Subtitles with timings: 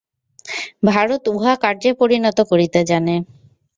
[0.89, 3.15] ভারত উহা কার্যে পরিণত করিতে জানে।